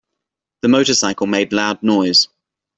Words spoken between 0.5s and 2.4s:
The motorcycle made loud noise.